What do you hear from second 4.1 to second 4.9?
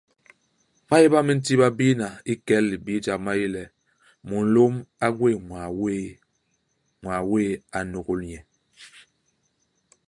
mulôm